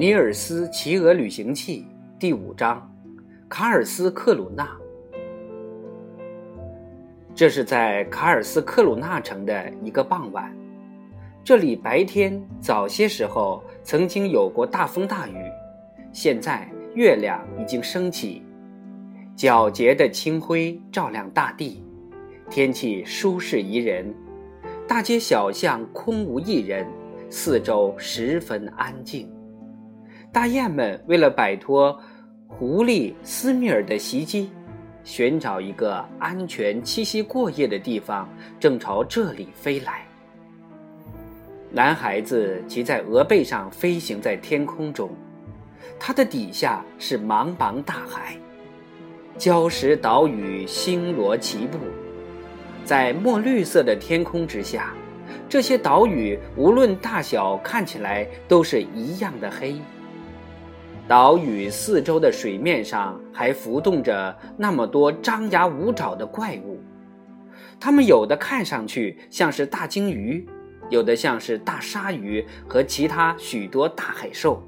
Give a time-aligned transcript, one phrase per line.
[0.00, 1.86] 尼尔斯骑鹅旅行记
[2.18, 2.90] 第五章：
[3.50, 4.66] 卡尔斯克鲁纳。
[7.34, 10.50] 这是在卡尔斯克鲁纳城的一个傍晚，
[11.44, 15.36] 这里白天早些时候曾经有过大风大雨，
[16.14, 18.42] 现在月亮已经升起，
[19.36, 21.84] 皎洁的清辉照亮大地，
[22.48, 24.14] 天气舒适宜人，
[24.88, 26.86] 大街小巷空无一人，
[27.28, 29.30] 四周十分安静。
[30.32, 31.98] 大雁们为了摆脱
[32.46, 34.48] 狐狸斯密尔的袭击，
[35.02, 38.28] 寻找一个安全栖息过夜的地方，
[38.60, 40.06] 正朝这里飞来。
[41.72, 45.10] 男孩子骑在鹅背上飞行在天空中，
[45.98, 48.36] 它的底下是茫茫大海，
[49.36, 51.76] 礁石岛屿星罗棋布，
[52.84, 54.94] 在墨绿色的天空之下，
[55.48, 59.74] 这些岛屿无论大小，看起来都是一样的黑。
[61.10, 66.78] 岛屿四周的水面上还浮动着那么多张牙舞爪的怪物，
[67.80, 70.46] 它们有的看上去像是大鲸鱼，
[70.88, 74.62] 有的像是大鲨鱼和其他许多大海兽。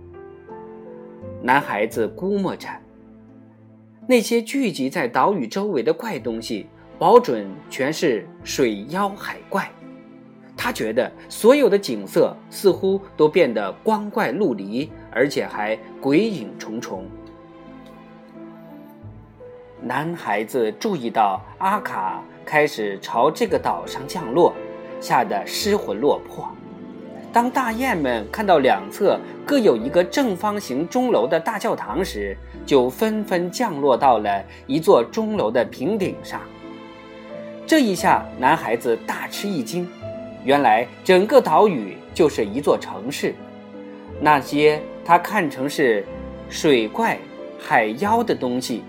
[1.40, 2.68] 男孩子估摸着，
[4.08, 6.66] 那些聚集在岛屿周围的怪东西，
[6.98, 9.70] 保准全是水妖海怪。
[10.64, 17.04] 他觉得所有的景色似乎都变得光怪陆离，而且还鬼影重重。
[19.80, 24.54] 男孩子注意到阿卡开始朝这个岛上降落，
[25.00, 26.48] 吓得失魂落魄。
[27.32, 36.40] 当大雁们看到两侧各有一个正方形钟楼的大教堂时，就纷纷降落到了一座钟楼的平顶上。
[37.66, 39.88] 这一下，男孩子大吃一惊。
[40.44, 43.34] 原来整个岛屿就是一座城市，
[44.20, 46.04] 那些他看成是
[46.48, 47.16] 水怪、
[47.58, 48.82] 海妖的东西，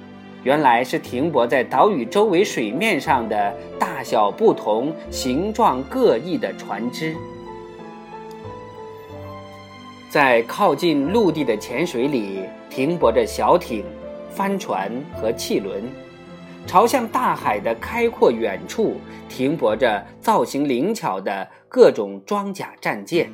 [0.44, 7.16] 原来是停泊在岛屿周围水面上的大小不同、形状各异的船只。
[10.10, 13.84] 在靠近陆地的浅水里，停泊着小艇、
[14.30, 15.84] 帆船和汽轮。
[16.66, 18.96] 朝向大海的开阔远处，
[19.30, 23.32] 停泊着造型灵巧的各种装甲战舰。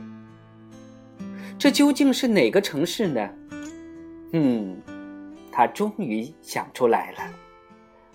[1.57, 3.29] 这究竟是哪个城市呢？
[4.33, 4.81] 嗯，
[5.51, 7.17] 他终于想出来了。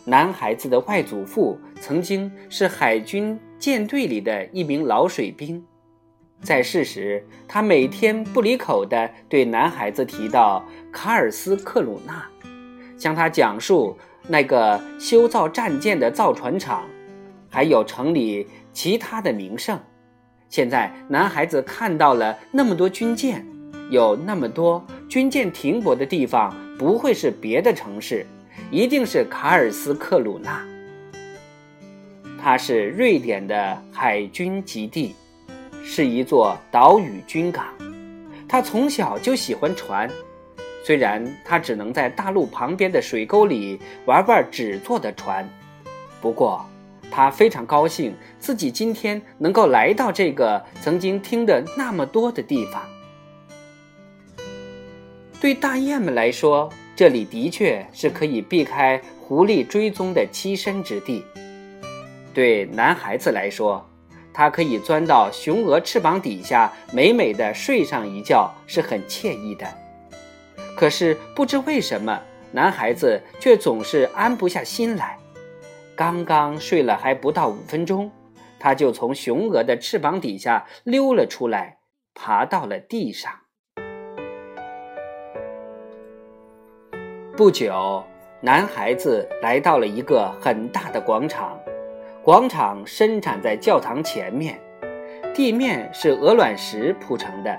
[0.05, 5.65] 男孩子的外祖父曾经是海军舰队里的一名老水兵，
[6.43, 12.27] 在世时，他每天不离口地对男孩子提到卡尔斯克鲁纳，
[12.99, 13.97] 向他讲述。
[14.27, 16.85] 那个修造战舰的造船厂，
[17.51, 19.79] 还有城里其他的名胜。
[20.49, 23.45] 现在男孩子看到了那么多军舰，
[23.91, 28.25] 有那么多军舰停泊的地方，不会是别的城市，
[28.71, 30.65] 一定是卡尔斯克鲁纳。
[32.41, 35.15] 它是瑞典的海军基地，
[35.83, 37.67] 是一座岛屿军港。
[38.49, 40.09] 他从小就喜欢船。
[40.84, 45.49] 虽然他只能在大陆旁边的水沟里玩玩纸做的船，
[46.21, 46.62] 不过
[47.11, 52.83] 他非常高兴自己今天能够来到这个曾经听得那么多的地方。
[55.41, 61.22] 对大雁们来说，这里的确是可以避开狐狸追踪的栖身之地；
[62.34, 63.83] 对男孩子来说，
[64.34, 69.66] 他可以钻到雄鹅翅膀底下，美美的睡上一觉，是很惬意的。
[70.84, 72.21] 可是不知为什么，
[72.53, 75.19] 男孩子却总是安不下心来。
[75.97, 78.12] 刚刚睡了还不到五分钟，
[78.61, 81.78] 他就从雄鹅的翅膀底下溜了出来，
[82.15, 83.33] 爬到了地上。
[87.34, 88.05] 不久，
[88.43, 91.59] 男孩子来到了一个很大的广场，
[92.22, 94.61] 广场伸展在教堂前面，
[95.34, 97.59] 地面是鹅卵石铺成的，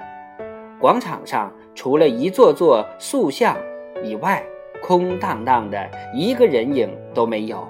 [0.80, 1.51] 广场上。
[1.75, 3.56] 除了一座座塑像
[4.04, 4.42] 以外，
[4.81, 7.68] 空荡荡的，一个人影都没有。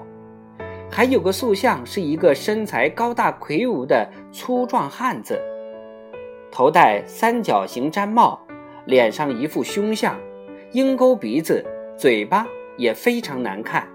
[0.90, 5.38] 还有个塑像，是一个身材高大魁梧的粗壮汉子，
[6.50, 8.40] 头戴三角形毡帽，
[8.86, 10.16] 脸上一副凶相，
[10.72, 11.64] 鹰钩鼻子，
[11.98, 13.86] 嘴巴也非常难看，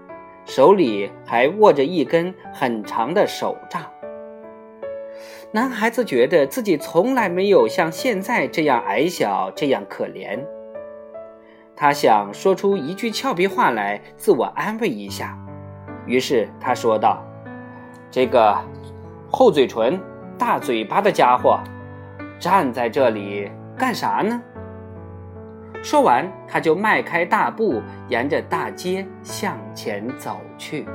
[0.44, 3.82] 手里还握着一根很长的手杖。
[5.54, 10.42] 男孩子觉得自己从来没有像现在这样矮小，这样可怜。
[11.76, 15.38] 他想说出一句俏皮话来自我安慰一下，
[16.06, 17.22] 于是他说道
[18.10, 18.56] ：“这个
[19.30, 20.00] 厚嘴唇、
[20.38, 21.60] 大嘴巴的家伙，
[22.38, 24.40] 站在这里干啥呢？”
[25.84, 30.86] 说完，他就迈开大步，沿着大街向前走去。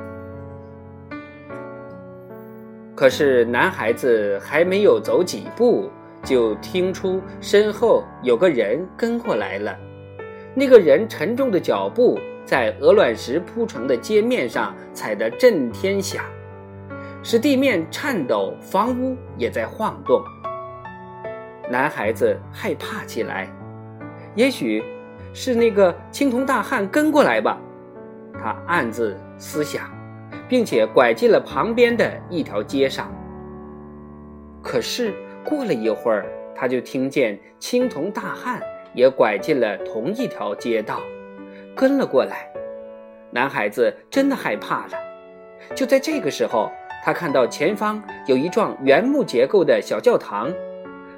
[2.97, 5.87] 可是，男孩子还没有走几步，
[6.23, 9.77] 就听出身后有个人跟过来了。
[10.55, 16.25] 那个人沉重的脚步在鹅卵石铺成的街面上踩得震天响，
[17.21, 20.19] 使地面颤抖，房屋也在晃动。
[21.69, 23.47] 男孩子害怕起来，
[24.33, 24.83] 也许
[25.35, 27.59] 是那个青铜大汉跟过来吧，
[28.41, 29.87] 他暗自思想。
[30.47, 33.11] 并且拐进了旁边的一条街上。
[34.61, 35.13] 可是
[35.43, 38.61] 过了一会儿，他就听见青铜大汉
[38.93, 41.01] 也拐进了同一条街道，
[41.75, 42.49] 跟了过来。
[43.31, 44.93] 男孩子真的害怕了。
[45.75, 46.71] 就在这个时候，
[47.03, 50.51] 他看到前方有一幢原木结构的小教堂，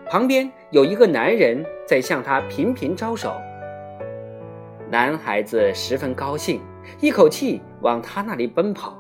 [0.10, 3.34] 旁边有一个男人在向他频频招手。
[4.92, 6.60] 男孩子十分高兴，
[7.00, 8.99] 一口气往他那里奔跑。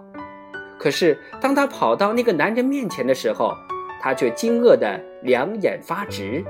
[0.79, 3.53] 可是，当他跑到那个男人面前的时候，
[4.01, 6.41] 他却惊愕的两眼发直，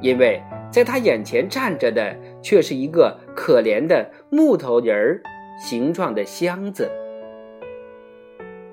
[0.00, 0.40] 因为
[0.70, 5.20] 在他眼前站着的却是一个可怜的木头人儿
[5.58, 6.88] 形状的箱子。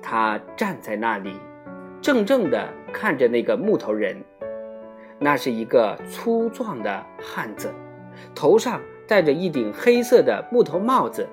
[0.00, 1.34] 他站在那里，
[2.00, 4.16] 怔怔地看着那个木头人。
[5.18, 7.68] 那是一个粗壮的汉子，
[8.32, 11.26] 头上戴着一顶黑色的木头帽子。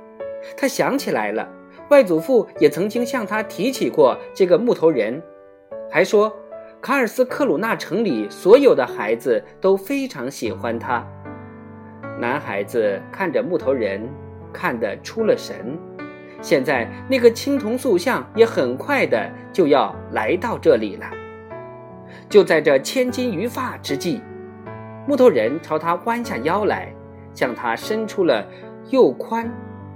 [0.57, 1.47] 他想起来了。
[1.91, 5.21] 外祖父也曾经向他提起过这个木头人，
[5.91, 6.33] 还说
[6.79, 11.05] 卡尔斯克鲁纳城里所有的孩子都非常喜欢他。
[12.17, 14.07] 男孩子看着木头人，
[14.53, 15.77] 看得出了神。
[16.39, 21.05] 现在那个青铜塑像也很快的就要来到这里了。
[22.29, 24.21] 就在这千钧一发之际，
[25.05, 26.95] 木头人朝他弯下腰来，
[27.33, 28.47] 向他伸出了
[28.91, 29.51] 又宽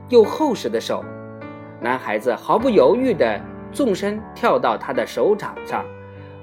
[0.10, 1.02] 又厚实的手。
[1.82, 3.40] 男孩子毫不犹豫地
[3.72, 5.86] 纵身跳到他的手掌上，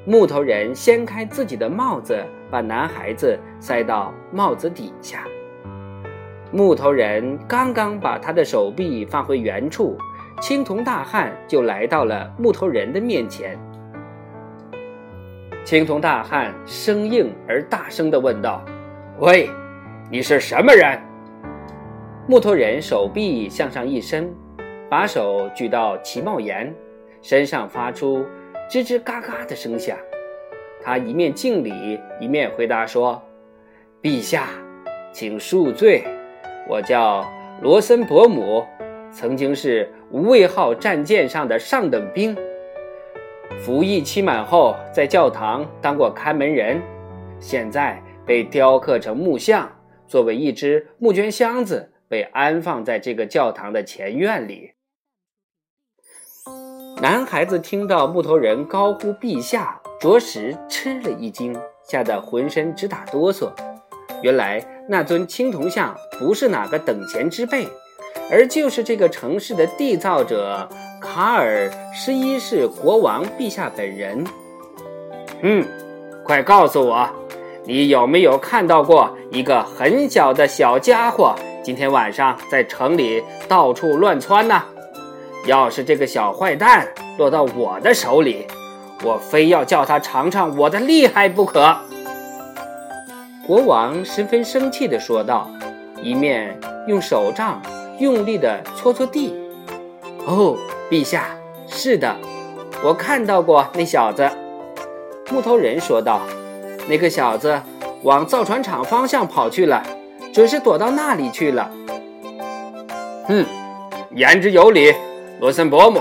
[0.05, 5.25] 木头人掀开自己的帽子，把男孩子塞到帽子底下。
[6.50, 9.96] 木头人刚刚把他的手臂放回原处，
[10.40, 13.58] 青铜大汉就来到了木头人的面前。
[15.64, 18.62] 青铜大汉生硬而大声地问道
[19.19, 19.49] ：“喂，
[20.11, 21.00] 你是什么人？”
[22.29, 24.31] 木头人手臂向上一伸。
[24.93, 26.71] 把手举到齐帽檐，
[27.23, 28.27] 身上发出
[28.69, 29.97] 吱吱嘎嘎的声响。
[30.83, 33.19] 他一面敬礼，一面回答说
[34.03, 34.50] ：“陛下，
[35.11, 36.05] 请恕罪，
[36.69, 37.27] 我叫
[37.62, 38.62] 罗森伯姆，
[39.11, 42.37] 曾经是无畏号战舰上的上等兵，
[43.61, 46.79] 服役期满后，在教堂当过看门人，
[47.41, 49.73] 现在被雕刻成木像，
[50.06, 54.73] 作为一只募捐箱子，被安放在这个教堂的前院里。”
[57.03, 61.53] 男孩子听到木头人高呼“陛下”，着实吃了一惊，
[61.83, 63.51] 吓得浑身直打哆嗦。
[64.23, 67.67] 原来那尊青铜像不是哪个等闲之辈，
[68.31, 70.69] 而就是这个城市的缔造者
[71.01, 74.25] 卡尔十一世国王陛下本人。
[75.41, 75.67] 嗯，
[76.25, 77.11] 快告诉我，
[77.65, 84.63] 你有没有看到过一个很小的小家伙今天晚上在城里到处乱窜呢？
[85.46, 86.87] 要是这个小坏蛋
[87.19, 88.46] 落到我的手里，
[89.03, 91.77] 我非要叫他尝尝我的厉害不可。”
[93.44, 95.51] 国王十分生气地说道，
[96.01, 96.56] 一面
[96.87, 97.61] 用手杖
[97.99, 99.34] 用力地搓搓地。
[100.25, 100.56] “哦，
[100.89, 101.31] 陛下，
[101.67, 102.17] 是的，
[102.84, 104.31] 我看到过那小子。”
[105.32, 106.20] 木头人说道
[106.89, 107.61] ，“那个小子
[108.03, 109.82] 往造船厂方向跑去了，
[110.32, 111.69] 准是躲到那里去了。
[113.27, 113.44] ”“哼，
[114.15, 114.94] 言之有理。”
[115.43, 116.01] 罗森伯姆，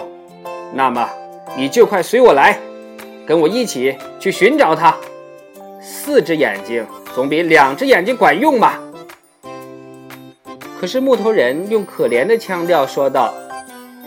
[0.71, 1.09] 那么
[1.57, 2.59] 你就快随我来，
[3.25, 4.95] 跟我一起去寻找他。
[5.81, 8.73] 四只眼睛总比两只眼睛管用嘛。
[10.79, 13.33] 可是木头人用可怜的腔调说道：“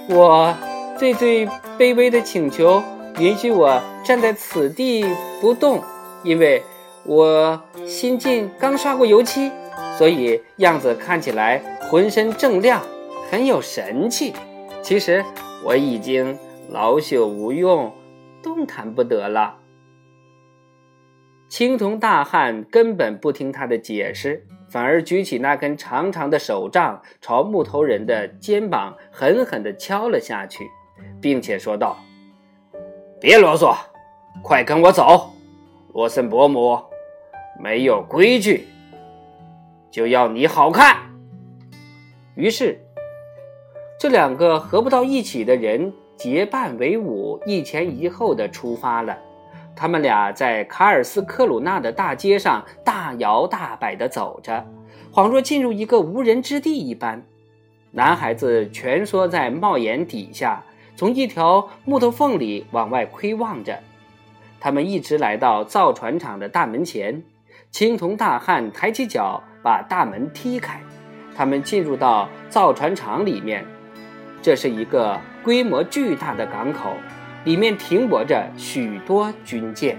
[0.09, 0.55] 我
[0.97, 2.81] 最最卑微的请求，
[3.19, 5.05] 允许我站在此地
[5.41, 5.83] 不动，
[6.23, 6.63] 因为
[7.03, 9.51] 我新近刚刷过油漆，
[9.99, 11.61] 所以样子看起来
[11.91, 12.81] 浑身锃亮，
[13.33, 14.33] 很有神气。”
[14.85, 15.25] 其实
[15.65, 16.39] 我已经
[16.69, 17.91] 老朽无用，
[18.43, 19.57] 动弹不得了。
[21.49, 30.69] 青铜大汉根本不听他的解释，反而举起那根长长的手杖，朝木头人的肩膀狠狠地敲了下去，
[31.19, 31.97] 并且说道
[33.19, 33.75] ：“别啰嗦，
[34.43, 35.31] 快跟我走，
[35.95, 36.79] 罗森伯姆，
[37.59, 38.67] 没有规矩。”
[39.91, 40.95] 就要你好看。
[42.35, 42.84] 于是，
[44.05, 49.17] 这两个合不到一起的人结伴为伍，一前一后的出发了。
[49.75, 54.63] 他们俩在卡尔斯克鲁纳的大街上大摇大摆地走着，
[55.11, 57.23] 恍若进入一个无人之地一般。
[57.93, 60.63] 男孩子蜷缩在帽檐底下，
[60.95, 63.81] 从一条木头缝里往外窥望着。
[64.61, 67.23] 他们一直来到造船厂的大门前，
[67.71, 70.79] 青铜大汉抬起脚把大门踢开，
[71.35, 73.65] 他们进入到造船厂里面。
[74.45, 76.99] 这是一个规模巨大的港口。
[77.45, 79.99] 里面停泊着许多军舰。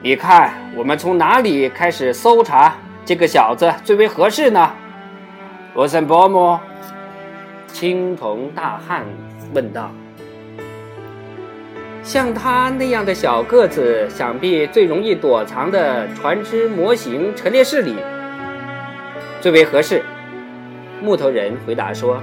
[0.00, 4.70] 你看，我们从哪里开始搜查这个小子最为合适呢？
[5.74, 6.58] 罗森伯姆，
[7.68, 9.04] 青铜大汉
[9.52, 9.90] 问道。
[12.02, 17.96] 像他那样的小个子，想必最容易躲藏的船只模型陈列室里
[19.40, 20.02] 最为合适。
[21.02, 22.22] 木头人回答说。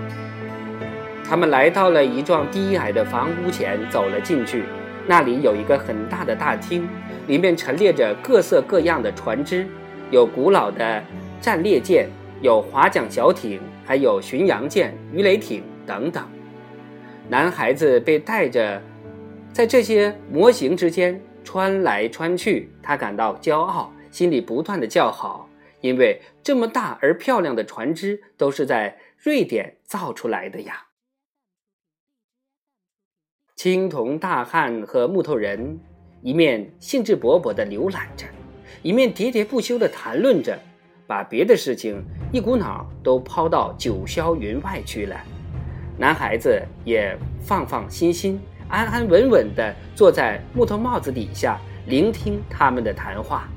[1.27, 4.63] 他们来到了一幢低矮的房屋前，走了进去。
[5.07, 6.87] 那里有一个很大的大厅，
[7.27, 9.67] 里面陈列着各色各样的船只，
[10.11, 11.03] 有古老的
[11.41, 12.07] 战列舰，
[12.41, 16.23] 有划桨小艇，还有巡洋舰、鱼雷艇等等。
[17.27, 18.79] 男孩子被带着
[19.51, 25.49] 在这些模型之间穿来穿去，他感到骄傲，心里不断的叫好，
[25.85, 30.87] 因为这么大而漂亮的船只都是在瑞典造出来的呀。
[33.55, 35.79] 青铜大汉和木头人
[36.23, 38.25] 一面兴致勃勃地浏览着，
[38.81, 40.59] 一面喋喋不休地谈论着，
[41.05, 45.15] 把别的事情一股脑都抛到九霄云外去了。
[45.99, 53.47] 男孩子也放放心心、安安稳稳地坐在木头帽子底下，聆听他们的谈话。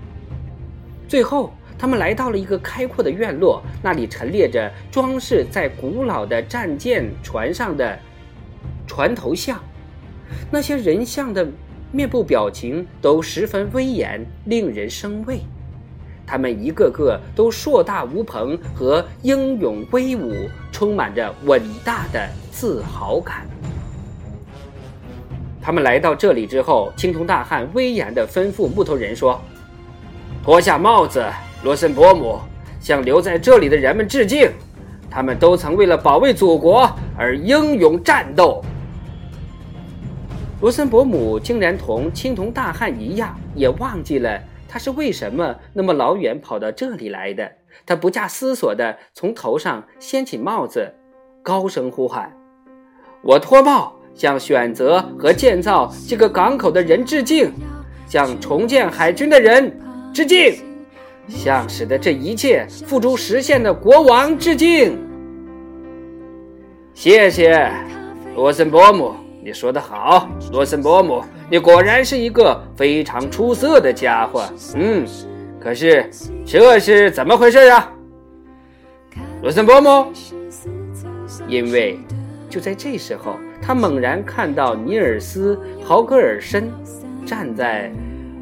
[1.08, 7.98] 最后，他们来到了一个开阔的院落，那里陈列着装饰在古老的战舰船上的
[8.86, 9.58] 船头像。
[10.50, 11.46] 那些人像的
[11.92, 15.40] 面部表情都十分威严，令人生畏。
[16.26, 23.46] 他们一个个都硕大无朋和英勇威武，充满着伟大的自豪感。
[25.62, 29.40] 他们来到这里之后，青铜大汉威严地吩咐木头人说
[30.44, 31.24] ：“脱下帽子，
[31.62, 32.38] 罗森伯姆，
[32.80, 34.50] 向留在这里的人们致敬。
[35.10, 38.62] 他们都曾为了保卫祖国而英勇战斗。”
[40.60, 47.50] 罗森伯姆竟然同青铜大汉一样，也忘记了他是为什么那么老远跑到这里来的。
[47.86, 50.92] 他不假思索地从头上掀起帽子，
[51.42, 52.32] 高声呼喊
[53.22, 57.50] ：“我脱帽，向选择和建造这个港口的人致敬，
[58.08, 59.72] 向重建海军的人
[60.12, 60.56] 致敬，
[61.28, 64.98] 向使得这一切付诸实现的国王致敬。”
[66.94, 67.70] 谢谢，
[68.34, 69.14] 罗森伯姆。
[69.40, 74.44] 你说得好，罗森伯姆，你果然是一个非常出色的家伙。
[74.74, 75.06] 嗯，
[75.58, 76.10] 可是
[76.44, 77.90] 这是怎么回事啊，
[79.40, 80.12] 罗森伯姆？
[81.46, 81.98] 因为
[82.50, 86.68] 就在这时候，他猛然看到尼尔斯·豪格尔森
[87.24, 87.90] 站在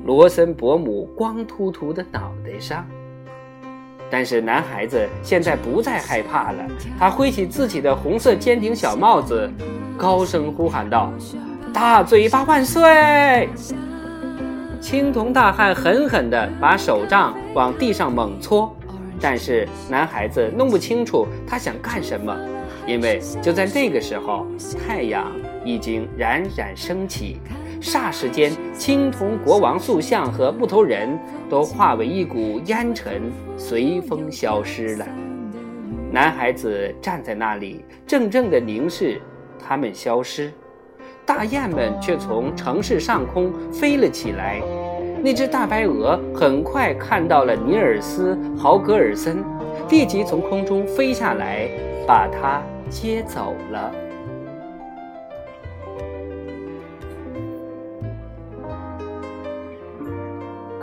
[0.06, 2.86] 罗森伯姆光秃秃的脑袋上。
[4.08, 6.64] 但是男孩子现在不再害怕了，
[6.96, 9.50] 他挥起自己的红色尖顶小帽子，
[9.98, 11.12] 高声呼喊道
[11.74, 13.48] ：“大嘴巴万岁！”
[14.80, 18.72] 青铜大汉狠狠地把手杖往地上猛搓，
[19.20, 22.32] 但是男孩子弄不清楚他想干什么，
[22.86, 24.46] 因为就在那个时候，
[24.86, 25.32] 太阳
[25.64, 27.40] 已经冉冉升起。
[27.80, 31.18] 霎时间，青铜国王塑像和木头人
[31.48, 35.06] 都化为一股烟尘，随风消失了。
[36.10, 39.20] 男孩子站在那里，怔怔地凝视
[39.58, 40.52] 他们消失。
[41.24, 44.62] 大雁们却从城市上空飞了起来。
[45.22, 49.42] 那只大白鹅很快看到了尼尔斯·豪格尔森，
[49.90, 51.68] 立即从空中飞下来，
[52.06, 53.92] 把它接走了。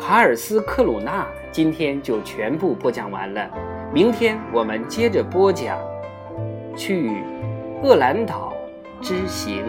[0.05, 3.49] 卡尔斯克鲁纳今天就全部播讲完了，
[3.93, 5.79] 明天我们接着播讲
[6.75, 7.23] 去
[7.81, 8.53] 厄兰岛
[8.99, 9.63] 之行。